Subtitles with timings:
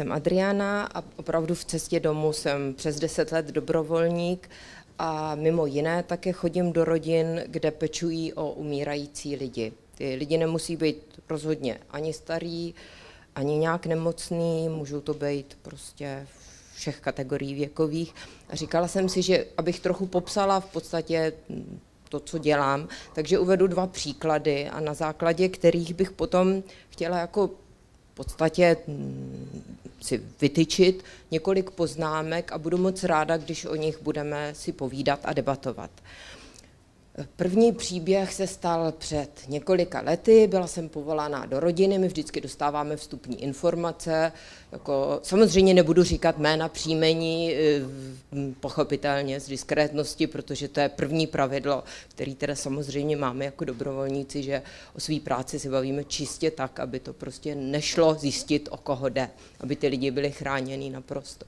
[0.00, 4.50] Jsem Adriana a opravdu v cestě domů jsem přes 10 let dobrovolník
[4.98, 9.72] a mimo jiné také chodím do rodin, kde pečují o umírající lidi.
[9.94, 12.74] Ty lidi nemusí být rozhodně ani starý,
[13.34, 16.26] ani nějak nemocný, můžou to být prostě
[16.74, 18.14] všech kategorií věkových.
[18.48, 21.32] A říkala jsem si, že abych trochu popsala v podstatě
[22.08, 27.50] to, co dělám, takže uvedu dva příklady a na základě kterých bych potom chtěla jako
[28.24, 29.62] podstatě mm,
[30.00, 35.32] si vytyčit několik poznámek a budu moc ráda, když o nich budeme si povídat a
[35.32, 35.90] debatovat.
[37.36, 42.96] První příběh se stal před několika lety, byla jsem povolána do rodiny, my vždycky dostáváme
[42.96, 44.32] vstupní informace,
[44.72, 47.82] jako, samozřejmě nebudu říkat jména příjmení, eh,
[48.60, 54.62] pochopitelně z diskrétnosti, protože to je první pravidlo, který teda samozřejmě máme jako dobrovolníci, že
[54.96, 59.30] o své práci si bavíme čistě tak, aby to prostě nešlo zjistit, o koho jde,
[59.60, 61.46] aby ty lidi byli chráněni naprosto.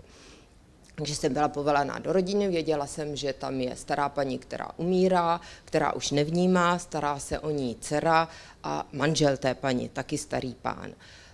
[0.94, 5.40] Takže jsem byla povolená do rodiny, věděla jsem, že tam je stará paní, která umírá,
[5.64, 8.28] která už nevnímá, stará se o ní dcera
[8.64, 10.92] a manžel té paní, taky starý pán.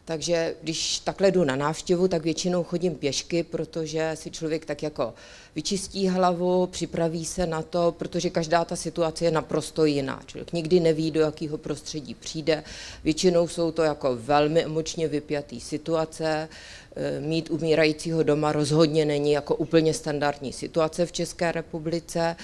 [0.09, 5.15] Takže když takhle jdu na návštěvu, tak většinou chodím pěšky, protože si člověk tak jako
[5.55, 10.23] vyčistí hlavu, připraví se na to, protože každá ta situace je naprosto jiná.
[10.27, 12.65] Člověk nikdy neví, do jakého prostředí přijde.
[13.05, 16.49] Většinou jsou to jako velmi emočně vypjatý situace.
[16.97, 22.37] E, mít umírajícího doma rozhodně není jako úplně standardní situace v České republice.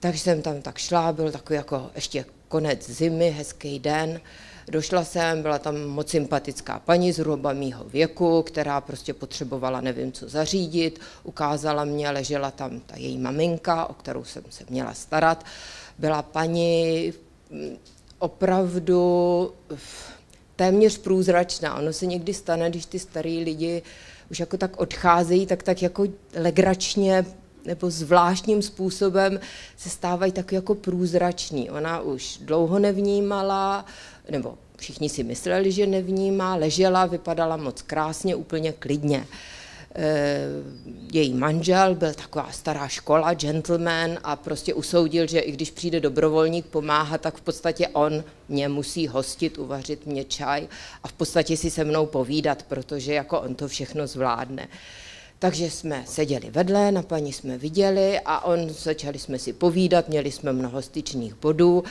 [0.00, 4.20] Takže jsem tam tak šla, byl takový jako ještě konec zimy, hezký den.
[4.70, 10.28] Došla jsem, byla tam moc sympatická paní zhruba mýho věku, která prostě potřebovala nevím co
[10.28, 15.44] zařídit, ukázala mě, ležela tam ta její maminka, o kterou jsem se měla starat.
[15.98, 17.12] Byla paní
[17.50, 17.76] mm,
[18.18, 19.52] opravdu
[20.56, 21.74] téměř průzračná.
[21.74, 23.82] Ono se někdy stane, když ty starý lidi
[24.30, 26.04] už jako tak odcházejí, tak tak jako
[26.34, 27.24] legračně
[27.64, 29.40] nebo zvláštním způsobem
[29.76, 31.70] se stávají tak jako průzrační.
[31.70, 33.84] Ona už dlouho nevnímala,
[34.30, 39.26] nebo všichni si mysleli, že nevnímá, ležela, vypadala moc krásně, úplně klidně.
[39.94, 40.46] E,
[41.12, 46.66] její manžel byl taková stará škola, gentleman a prostě usoudil, že i když přijde dobrovolník
[46.66, 50.68] pomáhat, tak v podstatě on mě musí hostit, uvařit mě čaj
[51.02, 54.68] a v podstatě si se mnou povídat, protože jako on to všechno zvládne.
[55.38, 60.32] Takže jsme seděli vedle, na paní jsme viděli a on, začali jsme si povídat, měli
[60.32, 61.84] jsme mnoho styčných bodů.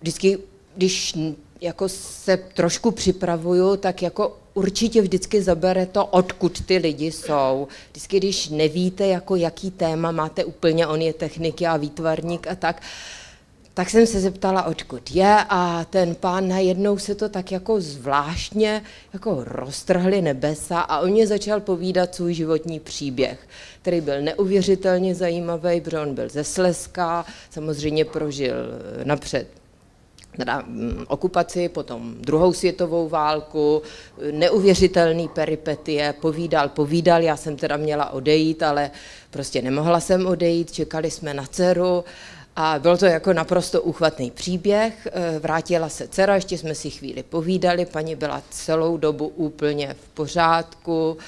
[0.00, 0.38] Vždycky,
[0.76, 1.14] když
[1.60, 7.68] jako se trošku připravuju, tak jako určitě vždycky zabere to, odkud ty lidi jsou.
[7.90, 12.82] Vždycky, když nevíte, jako jaký téma máte úplně, on je technik, já výtvarník a tak,
[13.76, 18.82] tak jsem se zeptala, odkud je a ten pán najednou se to tak jako zvláštně
[19.12, 23.38] jako roztrhli nebesa a on mě začal povídat svůj životní příběh,
[23.82, 28.54] který byl neuvěřitelně zajímavý, protože on byl ze Slezska, samozřejmě prožil
[29.04, 29.48] napřed
[30.36, 33.82] teda mm, okupaci, potom druhou světovou válku,
[34.30, 38.90] neuvěřitelný peripetie, povídal, povídal, já jsem teda měla odejít, ale
[39.30, 42.04] prostě nemohla jsem odejít, čekali jsme na dceru
[42.56, 45.08] a byl to jako naprosto úchvatný příběh.
[45.12, 50.08] Eh, vrátila se dcera, ještě jsme si chvíli povídali, paní byla celou dobu úplně v
[50.08, 51.18] pořádku,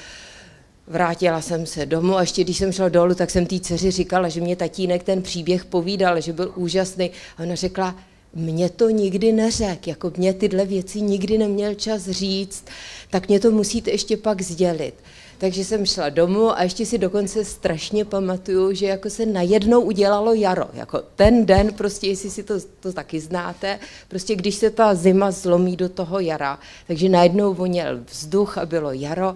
[0.91, 4.28] Vrátila jsem se domů a ještě když jsem šla dolů, tak jsem té dceři říkala,
[4.28, 7.11] že mě tatínek ten příběh povídal, že byl úžasný.
[7.37, 7.97] A ona řekla,
[8.34, 12.65] mě to nikdy neřek, jako mě tyhle věci nikdy neměl čas říct,
[13.10, 14.95] tak mě to musíte ještě pak sdělit.
[15.39, 20.35] Takže jsem šla domů a ještě si dokonce strašně pamatuju, že jako se najednou udělalo
[20.35, 20.65] jaro.
[20.73, 25.31] Jako ten den, prostě jestli si to, to taky znáte, prostě když se ta zima
[25.31, 29.35] zlomí do toho jara, takže najednou voněl vzduch a bylo jaro.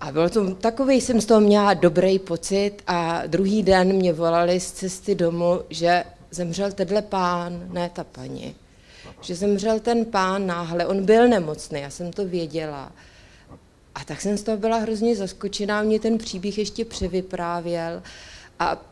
[0.00, 4.60] A bylo to takový, jsem z toho měla dobrý pocit a druhý den mě volali
[4.60, 8.54] z cesty domů, že zemřel tenhle pán, ne ta paní,
[9.20, 12.92] že zemřel ten pán náhle, on byl nemocný, já jsem to věděla.
[14.00, 18.02] A tak jsem z toho byla hrozně zaskočená, mě ten příběh ještě převyprávěl
[18.58, 18.82] a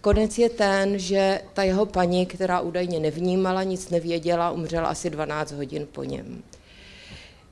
[0.00, 5.52] konec je ten, že ta jeho paní, která údajně nevnímala, nic nevěděla, umřela asi 12
[5.52, 6.42] hodin po něm.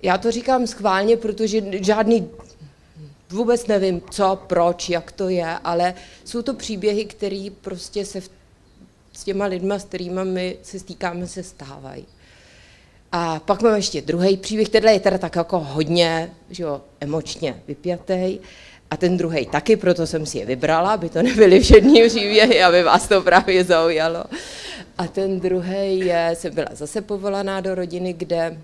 [0.03, 2.31] Já to říkám schválně, protože žádný
[3.31, 8.31] vůbec nevím co, proč, jak to je, ale jsou to příběhy, které prostě se v,
[9.13, 12.07] s těma lidma, s kterými my se stýkáme, se stávají.
[13.17, 17.63] A pak mám ještě druhý příběh, který je teda tak jako hodně že jo, emočně
[17.69, 18.39] vypjatý.
[18.91, 22.83] A ten druhý taky, proto jsem si je vybrala, aby to nebyly všechny příběhy, aby
[22.83, 24.25] vás to právě zaujalo.
[24.99, 28.59] A ten druhý je, jsem byla zase povolaná do rodiny, kde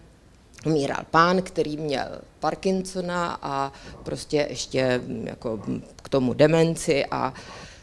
[0.66, 2.08] umíral pán, který měl
[2.40, 5.60] Parkinsona a prostě ještě jako
[6.02, 7.34] k tomu demenci a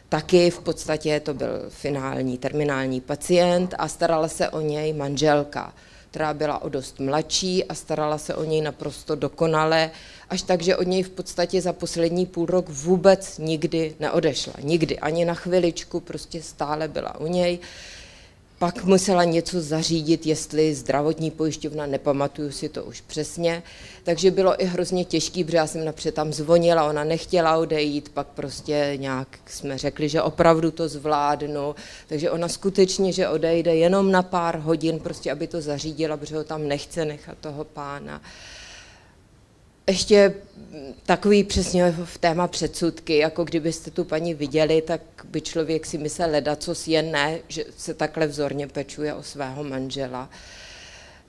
[0.09, 5.73] taky v podstatě to byl finální, terminální pacient a starala se o něj manželka
[6.17, 9.91] která byla o dost mladší a starala se o něj naprosto dokonale,
[10.29, 14.53] až tak, že od něj v podstatě za poslední půl rok vůbec nikdy neodešla.
[14.61, 17.59] Nikdy, ani na chviličku, prostě stále byla u něj
[18.59, 23.63] pak musela něco zařídit, jestli zdravotní pojišťovna, nepamatuju si to už přesně,
[24.03, 28.27] takže bylo i hrozně těžký, protože já jsem napřed tam zvonila, ona nechtěla odejít, pak
[28.27, 31.75] prostě nějak jsme řekli, že opravdu to zvládnu,
[32.07, 36.43] takže ona skutečně, že odejde jenom na pár hodin, prostě aby to zařídila, protože ho
[36.43, 38.21] tam nechce nechat toho pána
[39.87, 40.33] ještě
[41.05, 46.31] takový přesně v téma předsudky, jako kdybyste tu paní viděli, tak by člověk si myslel
[46.31, 50.29] leda, co si jen ne, že se takhle vzorně pečuje o svého manžela.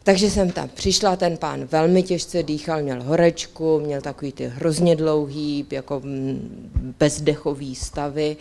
[0.03, 4.97] Takže jsem tam přišla, ten pán velmi těžce dýchal, měl horečku, měl takový ty hrozně
[4.97, 6.03] dlouhý, jako
[6.99, 8.37] bezdechový stavy.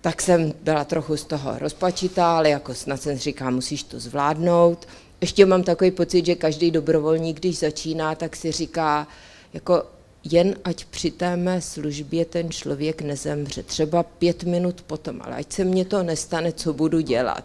[0.00, 4.88] Tak jsem byla trochu z toho rozpačitá, ale jako snad jsem říká, musíš to zvládnout
[5.22, 9.08] ještě mám takový pocit, že každý dobrovolník, když začíná, tak si říká,
[9.52, 9.82] jako
[10.24, 15.52] jen ať při té mé službě ten člověk nezemře, třeba pět minut potom, ale ať
[15.52, 17.44] se mně to nestane, co budu dělat.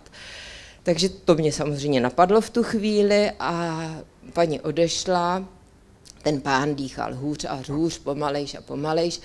[0.84, 3.82] Takže to mě samozřejmě napadlo v tu chvíli a
[4.34, 5.46] paní odešla,
[6.24, 9.20] ten pán dýchal hůř a hůř, pomalejš a pomalejš.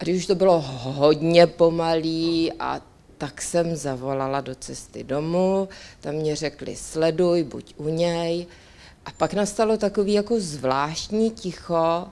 [0.00, 2.80] A když už to bylo hodně pomalý a
[3.22, 5.68] tak jsem zavolala do cesty domů,
[6.00, 8.46] tam mě řekli sleduj, buď u něj.
[9.04, 12.06] A pak nastalo takový jako zvláštní ticho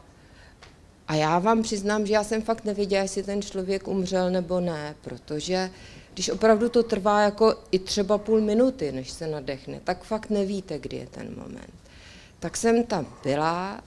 [1.08, 4.94] a já vám přiznám, že já jsem fakt nevěděla, jestli ten člověk umřel nebo ne,
[5.00, 5.70] protože
[6.14, 10.78] když opravdu to trvá jako i třeba půl minuty, než se nadechne, tak fakt nevíte,
[10.78, 11.74] kdy je ten moment.
[12.40, 13.82] Tak jsem tam byla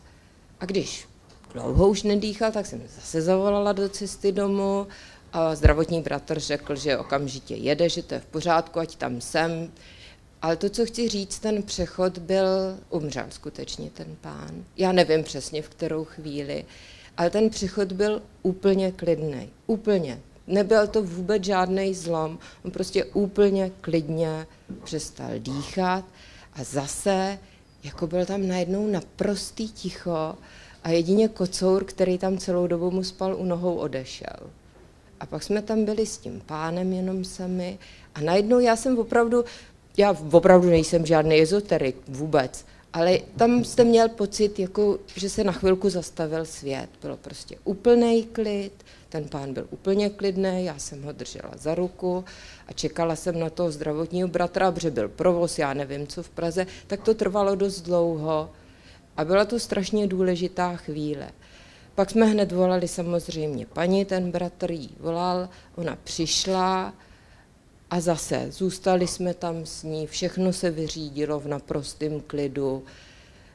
[0.59, 1.07] a když
[1.53, 4.87] dlouho už nedýchal, tak jsem zase zavolala do cesty domů
[5.33, 9.71] a zdravotní bratr řekl, že okamžitě jede, že to je v pořádku, ať tam jsem.
[10.41, 12.47] Ale to, co chci říct, ten přechod byl,
[12.89, 14.65] umřel skutečně ten pán.
[14.77, 16.65] Já nevím přesně, v kterou chvíli,
[17.17, 19.49] ale ten přechod byl úplně klidný.
[19.67, 20.19] Úplně.
[20.47, 22.39] Nebyl to vůbec žádný zlom.
[22.65, 24.47] On prostě úplně klidně
[24.83, 26.05] přestal dýchat
[26.53, 27.39] a zase,
[27.83, 30.35] jako byl tam najednou naprostý ticho
[30.83, 34.49] a jedině kocour, který tam celou dobu mu spal u nohou, odešel.
[35.23, 37.79] A pak jsme tam byli s tím pánem jenom sami
[38.15, 39.45] a najednou já jsem opravdu,
[39.97, 45.51] já opravdu nejsem žádný ezoterik vůbec, ale tam jste měl pocit, jako, že se na
[45.51, 46.89] chvilku zastavil svět.
[47.01, 48.71] Bylo prostě úplný klid,
[49.09, 52.25] ten pán byl úplně klidný, já jsem ho držela za ruku
[52.67, 56.67] a čekala jsem na toho zdravotního bratra, protože byl provoz, já nevím, co v Praze,
[56.87, 58.49] tak to trvalo dost dlouho
[59.17, 61.29] a byla to strašně důležitá chvíle.
[61.95, 66.93] Pak jsme hned volali samozřejmě paní, ten bratr jí volal, ona přišla
[67.89, 72.83] a zase zůstali jsme tam s ní, všechno se vyřídilo v naprostém klidu.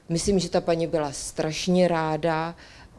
[0.09, 2.55] Myslím, že ta paní byla strašně ráda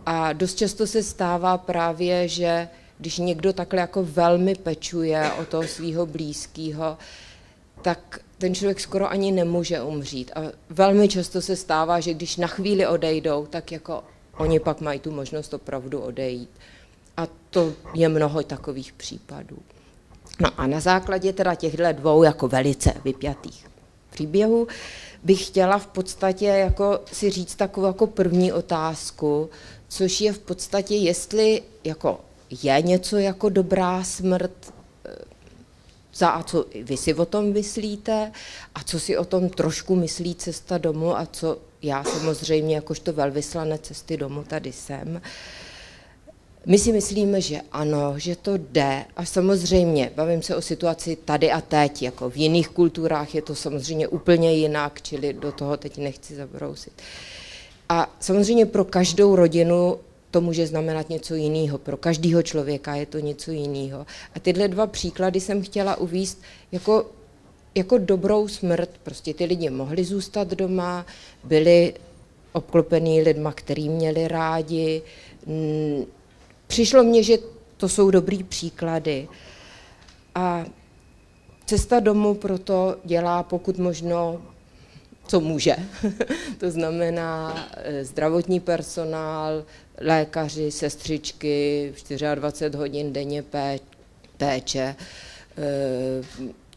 [0.05, 5.63] a dost často se stává právě, že když někdo takhle jako velmi pečuje o toho
[5.63, 6.97] svého blízkého,
[7.81, 10.31] tak ten člověk skoro ani nemůže umřít.
[10.35, 14.03] A velmi často se stává, že když na chvíli odejdou, tak jako
[14.39, 16.49] oni pak mají tu možnost opravdu odejít.
[17.17, 19.57] A to je mnoho takových případů.
[20.39, 23.67] No a na základě teda těchto dvou jako velice vypjatých
[24.09, 24.67] příběhů
[25.23, 29.49] bych chtěla v podstatě jako si říct takovou jako první otázku,
[29.87, 32.19] což je v podstatě, jestli jako
[32.63, 34.73] je něco jako dobrá smrt,
[36.19, 38.31] za a co vy si o tom myslíte
[38.75, 43.77] a co si o tom trošku myslí cesta domů a co já samozřejmě jakožto velvyslané
[43.77, 45.21] cesty domů tady jsem.
[46.65, 49.05] My si myslíme, že ano, že to jde.
[49.15, 53.55] A samozřejmě, bavím se o situaci tady a teď, jako v jiných kulturách je to
[53.55, 56.93] samozřejmě úplně jinak, čili do toho teď nechci zabrousit.
[57.89, 59.99] A samozřejmě pro každou rodinu
[60.31, 61.77] to může znamenat něco jiného.
[61.77, 64.05] Pro každého člověka je to něco jiného.
[64.35, 67.05] A tyhle dva příklady jsem chtěla uvíst jako
[67.75, 68.89] jako dobrou smrt.
[69.03, 71.05] Prostě ty lidi mohli zůstat doma,
[71.43, 71.93] byli
[72.51, 75.01] obklopený lidma, který měli rádi.
[76.67, 77.37] Přišlo mně, že
[77.77, 79.27] to jsou dobrý příklady.
[80.35, 80.65] A
[81.65, 84.41] cesta domů proto dělá pokud možno
[85.29, 85.75] co může.
[86.57, 89.63] to znamená eh, zdravotní personál,
[90.01, 91.93] lékaři, sestřičky,
[92.35, 93.43] 24 hodin denně
[94.37, 94.95] péče.
[95.57, 96.23] Eh,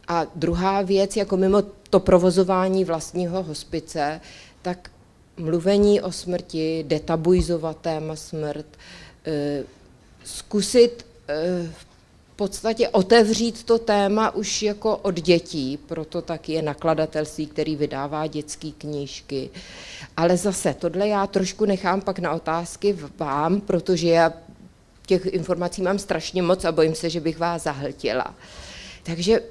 [0.07, 4.21] a druhá věc, jako mimo to provozování vlastního hospice,
[4.61, 4.91] tak
[5.37, 8.65] mluvení o smrti, detabuizovat téma smrt,
[9.25, 9.63] eh,
[10.23, 11.05] zkusit
[12.35, 18.71] podstatě otevřít to téma už jako od dětí, proto tak je nakladatelství, který vydává dětské
[18.71, 19.49] knížky.
[20.17, 24.33] Ale zase, tohle já trošku nechám pak na otázky vám, protože já
[25.05, 28.35] těch informací mám strašně moc a bojím se, že bych vás zahltila.
[29.03, 29.41] Takže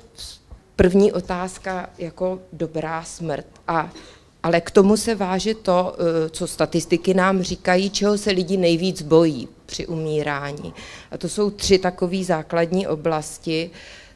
[0.76, 3.46] první otázka jako dobrá smrt.
[3.68, 3.90] A
[4.42, 9.02] ale k tomu se váže to, eh, co statistiky nám říkají, čeho se lidi nejvíc
[9.02, 10.74] bojí při umírání.
[11.10, 13.70] A to jsou tři takové základní oblasti,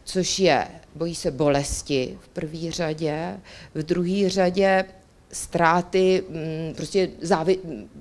[0.05, 3.41] což je, bojí se bolesti v první řadě,
[3.75, 4.85] v druhé řadě
[5.33, 7.59] ztráty, mm, prostě závi,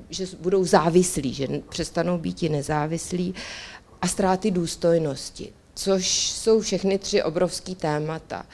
[0.10, 3.34] že budou závislí, že přestanou být i nezávislí
[4.02, 8.46] a ztráty důstojnosti, což jsou všechny tři obrovský témata.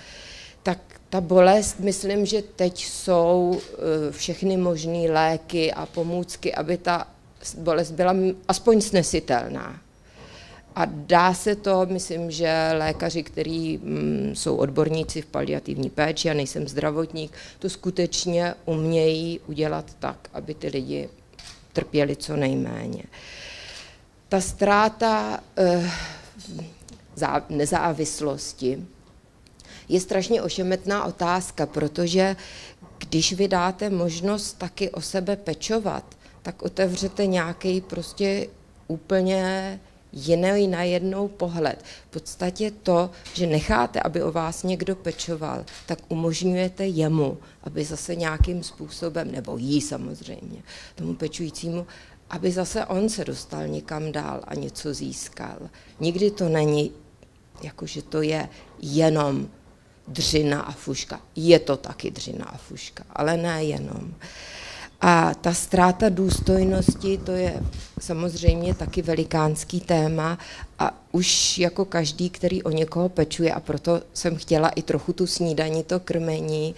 [1.11, 7.07] Ta bolest, myslím, že teď jsou eh, všechny možné léky a pomůcky, aby ta
[7.57, 8.15] bolest byla
[8.47, 9.81] aspoň snesitelná.
[10.75, 16.33] A dá se to, myslím, že lékaři, kteří mm, jsou odborníci v paliativní péči, a
[16.33, 21.09] nejsem zdravotník, to skutečně umějí udělat tak, aby ty lidi
[21.73, 23.03] trpěli co nejméně.
[24.29, 25.91] Ta ztráta eh,
[27.49, 28.85] nezávislosti,
[29.91, 32.35] je strašně ošemetná otázka, protože
[32.97, 38.47] když vy dáte možnost taky o sebe pečovat, tak otevřete nějaký prostě
[38.87, 39.79] úplně
[40.11, 41.83] jiný na jednou pohled.
[42.07, 48.15] V podstatě to, že necháte, aby o vás někdo pečoval, tak umožňujete jemu, aby zase
[48.15, 50.63] nějakým způsobem, nebo jí samozřejmě,
[50.95, 51.87] tomu pečujícímu,
[52.29, 55.57] aby zase on se dostal někam dál a něco získal.
[55.99, 56.91] Nikdy to není,
[57.63, 58.49] jakože to je
[58.81, 59.49] jenom
[60.07, 61.21] dřina a fuška.
[61.35, 64.13] Je to taky dřina a fuška, ale ne jenom.
[65.01, 67.63] A ta ztráta důstojnosti, to je
[67.99, 70.37] samozřejmě taky velikánský téma
[70.79, 75.27] a už jako každý, který o někoho pečuje, a proto jsem chtěla i trochu tu
[75.27, 76.75] snídaní, to krmení,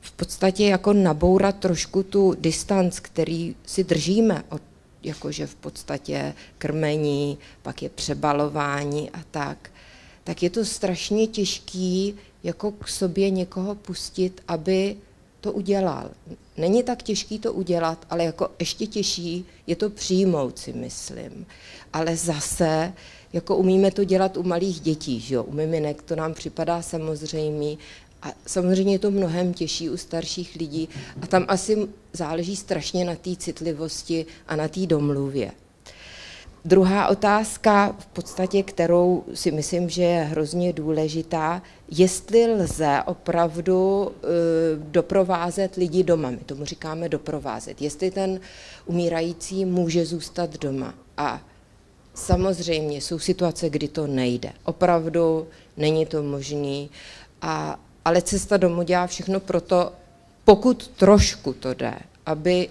[0.00, 4.62] v podstatě jako nabourat trošku tu distanc, který si držíme od
[5.02, 9.70] jakože v podstatě krmení, pak je přebalování a tak
[10.28, 14.96] tak je to strašně těžký jako k sobě někoho pustit, aby
[15.40, 16.10] to udělal.
[16.56, 21.46] Není tak těžký to udělat, ale jako ještě těžší je to přijmout, si myslím.
[21.92, 22.92] Ale zase,
[23.32, 25.42] jako umíme to dělat u malých dětí, že jo?
[25.42, 27.78] u miminek to nám připadá samozřejmý,
[28.22, 30.88] a samozřejmě je to mnohem těžší u starších lidí
[31.22, 35.52] a tam asi záleží strašně na té citlivosti a na té domluvě.
[36.64, 44.26] Druhá otázka, v podstatě, kterou si myslím, že je hrozně důležitá, jestli lze opravdu e,
[44.76, 46.30] doprovázet lidi doma.
[46.30, 47.82] My tomu říkáme doprovázet.
[47.82, 48.40] Jestli ten
[48.86, 50.94] umírající může zůstat doma.
[51.16, 51.40] A
[52.14, 54.52] samozřejmě jsou situace, kdy to nejde.
[54.64, 55.46] Opravdu
[55.76, 56.88] není to možné.
[57.42, 59.92] A, ale cesta domů dělá všechno proto,
[60.44, 61.94] pokud trošku to jde,
[62.26, 62.68] aby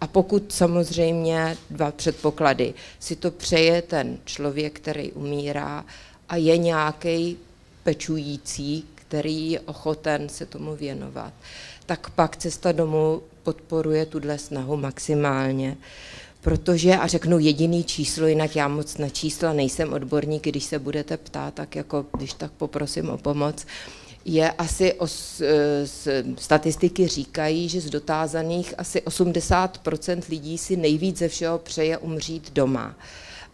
[0.00, 5.84] a pokud samozřejmě dva předpoklady, si to přeje ten člověk, který umírá
[6.28, 7.36] a je nějaký
[7.82, 11.32] pečující, který je ochoten se tomu věnovat,
[11.86, 15.76] tak pak cesta domů podporuje tuhle snahu maximálně.
[16.40, 21.16] Protože, a řeknu jediný číslo, jinak já moc na čísla nejsem odborník, když se budete
[21.16, 23.66] ptát, tak jako když tak poprosím o pomoc,
[24.24, 25.42] je asi, os,
[25.84, 31.98] z, e, statistiky říkají, že z dotázaných asi 80% lidí si nejvíc ze všeho přeje
[31.98, 32.94] umřít doma.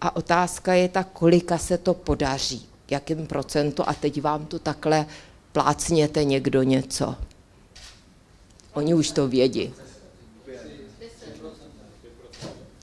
[0.00, 5.06] A otázka je ta, kolika se to podaří, jakým procentu a teď vám to takhle
[5.52, 7.14] plácněte někdo něco.
[8.73, 9.75] Oni už to vědí.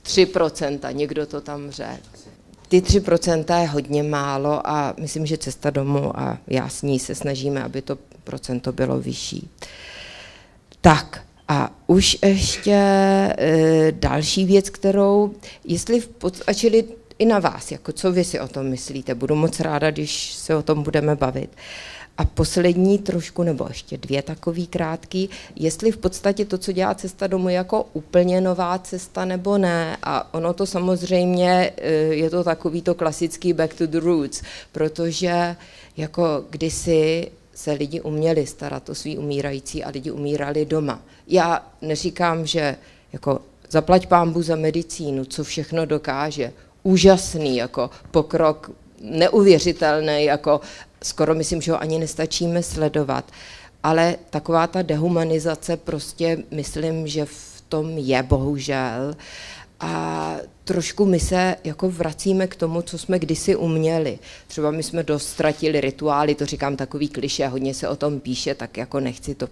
[0.04, 2.23] 3%, někdo to tam řekl.
[2.74, 7.14] Ty 3% je hodně málo a myslím, že cesta domů a já s ní se
[7.14, 9.50] snažíme, aby to procento bylo vyšší.
[10.80, 16.84] Tak a už ještě e, další věc, kterou, jestli v podstatě
[17.18, 20.56] i na vás, jako co vy si o tom myslíte, budu moc ráda, když se
[20.56, 21.50] o tom budeme bavit.
[22.18, 27.26] A poslední trošku, nebo ještě dvě takový krátký, jestli v podstatě to, co dělá cesta
[27.26, 29.96] domů, je jako úplně nová cesta nebo ne.
[30.02, 34.42] A ono to samozřejmě, eh, je to takový to klasický back to the roots,
[34.72, 35.56] protože
[35.96, 41.02] jako kdysi se lidi uměli starat o svý umírající a lidi umírali doma.
[41.26, 42.76] Já neříkám, že
[43.12, 43.40] jako
[43.70, 46.52] zaplať pámbu za medicínu, co všechno dokáže.
[46.82, 50.60] Úžasný jako pokrok, neuvěřitelný, jako
[51.02, 53.32] skoro myslím, že ho ani nestačíme sledovat.
[53.82, 59.16] Ale taková ta dehumanizace prostě myslím, že v tom je bohužel.
[59.80, 64.18] A trošku my se jako vracíme k tomu, co jsme kdysi uměli.
[64.46, 68.54] Třeba my jsme dost ztratili rituály, to říkám takový kliše, hodně se o tom píše,
[68.54, 69.48] tak jako nechci to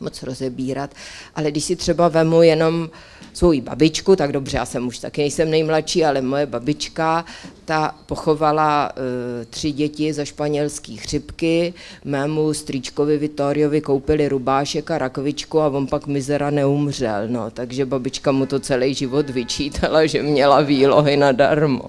[0.00, 0.90] moc rozebírat,
[1.34, 2.90] ale když si třeba vemu jenom
[3.34, 7.24] svou babičku, tak dobře, já jsem už taky nejsem nejmladší, ale moje babička,
[7.64, 9.02] ta pochovala uh,
[9.50, 11.74] tři děti za španělský chřipky,
[12.04, 18.32] mému strýčkovi Vitoriovi koupili rubášek a rakvičku a on pak mizera neumřel, no, takže babička
[18.32, 21.82] mu to celý život vyčítala, že měla výlohy nadarmo.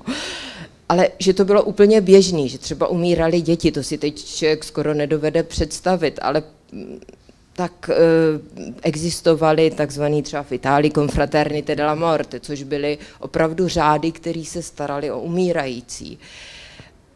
[0.90, 4.94] Ale že to bylo úplně běžný, že třeba umírali děti, to si teď člověk skoro
[4.94, 6.44] nedovede představit, ale
[7.56, 7.96] tak e,
[8.82, 15.12] existovaly takzvané třeba v Itálii confraternite della morte, což byly opravdu řády, které se starali
[15.12, 16.20] o umírající.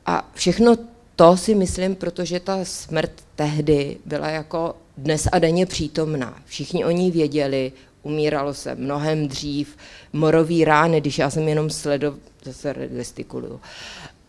[0.06, 0.78] A všechno
[1.16, 6.40] to si myslím, protože ta smrt tehdy byla jako dnes a denně přítomná.
[6.46, 7.72] Všichni o ní věděli,
[8.04, 9.78] umíralo se mnohem dřív,
[10.14, 13.60] morový rány, když já jsem jenom sledoval, zase gestikuluju,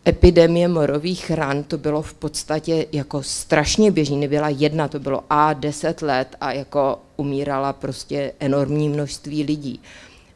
[0.07, 5.53] epidemie morových ran, to bylo v podstatě jako strašně běžný, nebyla jedna, to bylo a
[5.53, 9.81] deset let a jako umírala prostě enormní množství lidí.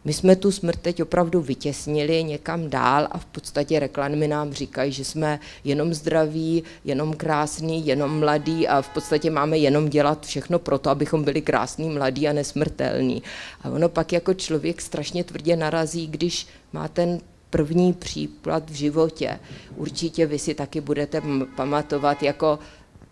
[0.06, 4.92] My jsme tu smrt teď opravdu vytěsnili někam dál a v podstatě reklamy nám říkají,
[4.92, 10.60] že jsme jenom zdraví, jenom krásný, jenom mladý a v podstatě máme jenom dělat všechno
[10.60, 13.24] pro to, abychom byli krásný, mladý a nesmrtelný.
[13.62, 17.20] A ono pak jako člověk strašně tvrdě narazí, když má ten
[17.50, 19.40] první příklad v životě.
[19.76, 21.22] Určitě vy si taky budete
[21.56, 22.60] pamatovat jako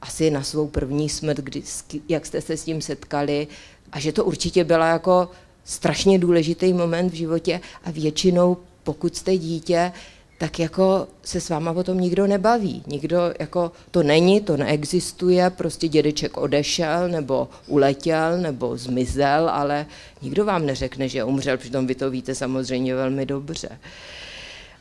[0.01, 1.63] asi na svou první smrt, kdy,
[2.09, 3.47] jak jste se s tím setkali
[3.91, 5.29] a že to určitě byla jako
[5.63, 9.91] strašně důležitý moment v životě a většinou, pokud jste dítě,
[10.37, 12.83] tak jako se s váma o tom nikdo nebaví.
[12.87, 19.85] Nikdo jako to není, to neexistuje, prostě dědeček odešel nebo uletěl nebo zmizel, ale
[20.21, 23.69] nikdo vám neřekne, že umřel, přitom vy to víte samozřejmě velmi dobře.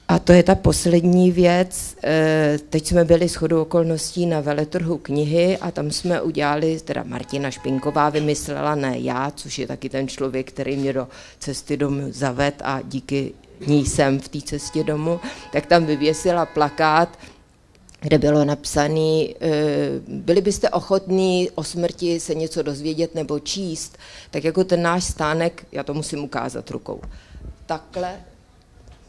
[0.08, 1.96] A to je ta poslední věc.
[2.04, 7.02] Eh, teď jsme byli s chodou okolností na veletrhu knihy a tam jsme udělali, teda
[7.06, 12.06] Martina Špinková vymyslela, ne já, což je taky ten člověk, který mě do cesty domů
[12.10, 13.32] zaved a díky
[13.66, 15.20] ní jsem v té cestě domů,
[15.52, 17.18] tak tam vyvěsila plakát,
[18.00, 23.98] kde bylo napsané, eh, byli byste ochotní o smrti se něco dozvědět nebo číst,
[24.30, 27.00] tak jako ten náš stánek, já to musím ukázat rukou,
[27.66, 28.20] takhle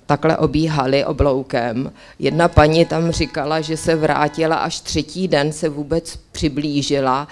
[0.05, 1.91] takhle obíhali obloukem.
[2.19, 7.27] Jedna paní tam říkala, že se vrátila až třetí den, se vůbec přiblížila.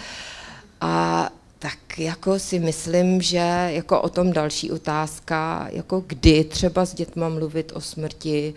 [0.82, 1.30] A
[1.62, 7.30] tak jako si myslím, že jako o tom další otázka, jako kdy třeba s dětma
[7.30, 8.54] mluvit o smrti,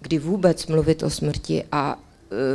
[0.00, 1.98] kdy vůbec mluvit o smrti a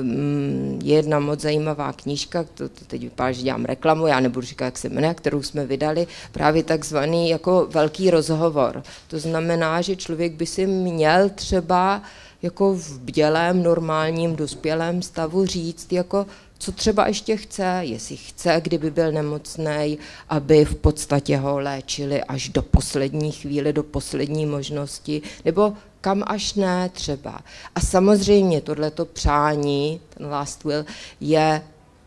[0.01, 4.47] um, je jedna moc zajímavá knížka, to, to teď vypadá, že dělám reklamu, já nebudu
[4.47, 8.83] říkat, jak se jmenuje, kterou jsme vydali, právě takzvaný jako velký rozhovor.
[9.07, 12.01] To znamená, že člověk by si měl třeba
[12.41, 16.25] jako v bdělém, normálním, dospělém stavu říct, jako
[16.59, 19.97] co třeba ještě chce, jestli chce, kdyby byl nemocný,
[20.29, 26.53] aby v podstatě ho léčili až do poslední chvíle, do poslední možnosti, nebo kam až
[26.53, 27.39] ne třeba.
[27.75, 30.85] A samozřejmě tohleto přání, ten last will,
[31.21, 31.61] je,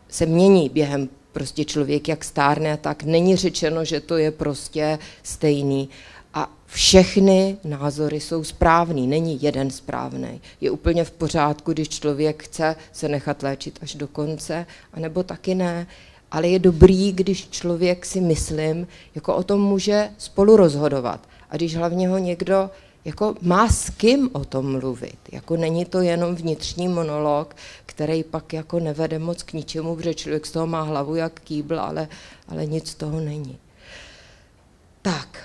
[0.09, 3.03] se mění během prostě člověk, jak stárne tak.
[3.03, 5.89] Není řečeno, že to je prostě stejný.
[6.73, 10.41] Všechny názory jsou správný, není jeden správný.
[10.61, 15.55] Je úplně v pořádku, když člověk chce se nechat léčit až do konce, anebo taky
[15.55, 15.87] ne.
[16.31, 21.27] Ale je dobrý, když člověk si myslím, jako o tom může spolu rozhodovat.
[21.49, 22.69] A když hlavně ho někdo
[23.05, 25.17] jako má s kým o tom mluvit.
[25.31, 27.55] Jako není to jenom vnitřní monolog,
[27.85, 31.79] který pak jako nevede moc k ničemu, protože člověk z toho má hlavu jak kýbl,
[31.79, 32.07] ale,
[32.47, 33.57] ale nic z toho není.
[35.01, 35.37] Tak.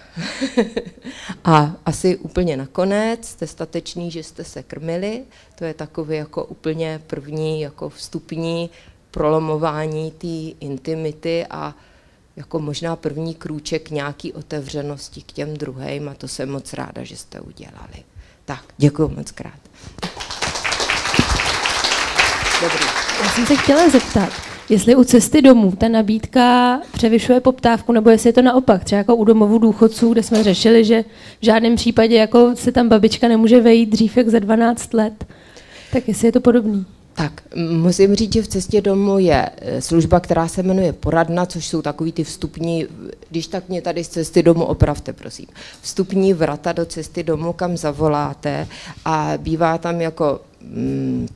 [1.45, 7.01] A asi úplně nakonec, jste statečný, že jste se krmili, to je takový jako úplně
[7.07, 8.71] první jako vstupní
[9.11, 11.75] prolomování té intimity a
[12.37, 17.17] jako možná první krůček nějaký otevřenosti k těm druhým a to jsem moc ráda, že
[17.17, 18.05] jste udělali.
[18.45, 19.61] Tak, děkuji moc krát.
[22.63, 22.85] Dobrý.
[23.23, 24.33] Já jsem se chtěla zeptat,
[24.69, 29.17] jestli u cesty domů ta nabídka převyšuje poptávku, nebo jestli je to naopak, třeba jako
[29.17, 31.05] u domovů důchodců, kde jsme řešili, že
[31.41, 35.25] v žádném případě jako se tam babička nemůže vejít dřív jak za 12 let.
[35.93, 36.87] Tak jestli je to podobný.
[37.15, 41.67] Tak, musím říct, že v cestě domů je e, služba, která se jmenuje poradna, což
[41.67, 42.87] jsou takový ty vstupní,
[43.31, 45.47] když tak mě tady z cesty domů opravte, prosím,
[45.81, 48.69] vstupní vrata do cesty domů, kam zavoláte
[49.05, 51.29] a bývá tam jako mm,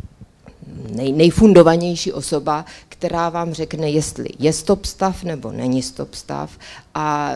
[0.90, 2.64] nej, nejfundovanější osoba,
[3.00, 6.50] která vám řekne, jestli je stop stav nebo není stop stav
[6.94, 7.34] a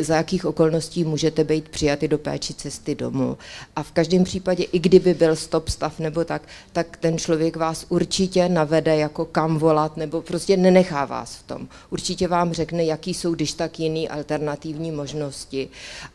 [0.00, 3.38] za jakých okolností můžete být přijaty do péči cesty domů.
[3.76, 7.86] A v každém případě, i kdyby byl stop stav nebo tak, tak ten člověk vás
[7.88, 11.68] určitě navede jako kam volat nebo prostě nenechá vás v tom.
[11.90, 15.68] Určitě vám řekne, jaký jsou když tak jiný alternativní možnosti.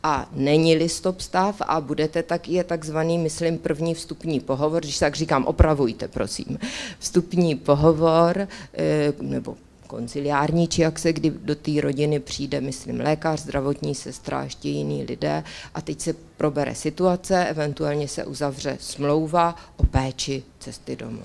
[0.03, 5.15] A není-li stop stav a budete tak, je takzvaný, myslím, první vstupní pohovor, když tak
[5.15, 6.59] říkám, opravujte, prosím.
[6.99, 9.55] Vstupní pohovor, eh, nebo
[9.87, 15.03] konciliární, či jak se kdy do té rodiny přijde, myslím, lékař, zdravotní sestra, ještě jiní
[15.03, 15.43] lidé
[15.73, 21.21] a teď se probere situace, eventuálně se uzavře smlouva o péči cesty domů.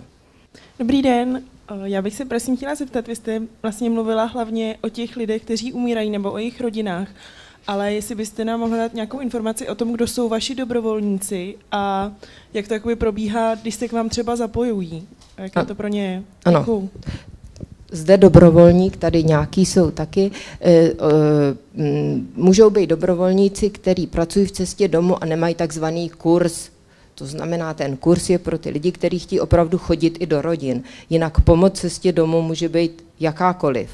[0.79, 1.43] Dobrý den,
[1.85, 5.73] já bych se prosím chtěla zeptat, vy jste vlastně mluvila hlavně o těch lidech, kteří
[5.73, 7.09] umírají nebo o jejich rodinách,
[7.67, 12.13] ale jestli byste nám mohla dát nějakou informaci o tom, kdo jsou vaši dobrovolníci a
[12.55, 15.09] jak to jakoby probíhá, když se k vám třeba zapojují.
[15.39, 16.23] Jak je to pro ně?
[16.45, 16.59] Ano.
[16.59, 16.91] Děkuju
[17.91, 20.93] zde dobrovolník, tady nějaký jsou taky, e, e,
[22.37, 26.69] můžou být dobrovolníci, kteří pracují v cestě domů a nemají takzvaný kurz.
[27.15, 30.83] To znamená, ten kurz je pro ty lidi, kteří chtějí opravdu chodit i do rodin.
[31.11, 33.91] Jinak pomoc cestě domů může být jakákoliv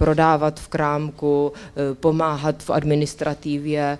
[0.00, 3.98] prodávat v krámku, eh, pomáhat v administrativě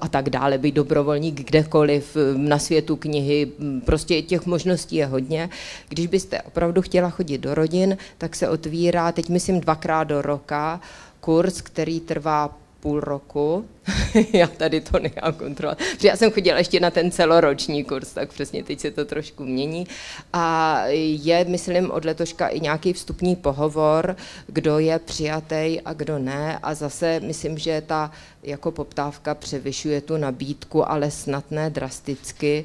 [0.00, 3.50] a tak dále, být dobrovolník kdekoliv eh, na světu knihy,
[3.84, 5.50] prostě těch možností je hodně.
[5.88, 10.80] Když byste opravdu chtěla chodit do rodin, tak se otvírá, teď myslím dvakrát do roka,
[11.20, 13.64] kurz, který trvá půl roku.
[14.32, 15.78] já tady to nechám kontrolovat.
[15.78, 19.44] Protože já jsem chodila ještě na ten celoroční kurz, tak přesně teď se to trošku
[19.44, 19.86] mění.
[20.32, 20.78] A
[21.22, 24.16] je, myslím, od letoška i nějaký vstupní pohovor,
[24.46, 26.58] kdo je přijatý a kdo ne.
[26.62, 28.10] A zase myslím, že ta
[28.42, 32.64] jako poptávka převyšuje tu nabídku, ale snad ne drasticky.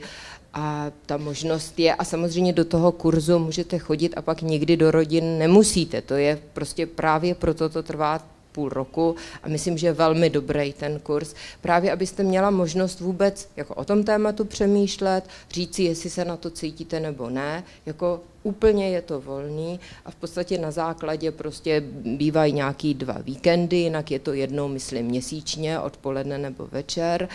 [0.53, 4.91] A ta možnost je, a samozřejmě do toho kurzu můžete chodit a pak nikdy do
[4.91, 6.01] rodin nemusíte.
[6.01, 10.73] To je prostě právě proto to trvá půl roku a myslím, že je velmi dobrý
[10.73, 16.25] ten kurz, právě abyste měla možnost vůbec jako o tom tématu přemýšlet, říci, jestli se
[16.25, 21.31] na to cítíte nebo ne, jako úplně je to volný a v podstatě na základě
[21.31, 21.83] prostě
[22.17, 27.29] bývají nějaký dva víkendy, jinak je to jednou, myslím, měsíčně, odpoledne nebo večer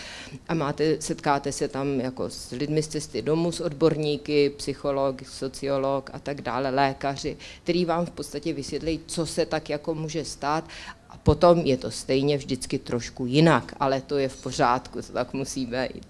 [0.48, 6.10] a máte, setkáte se tam jako s lidmi z cesty domů, s odborníky, psycholog, sociolog
[6.12, 10.64] a tak dále, lékaři, který vám v podstatě vysvětlí, co se tak jako může stát
[11.10, 15.32] a potom je to stejně vždycky trošku jinak, ale to je v pořádku, to tak
[15.32, 16.06] musí být.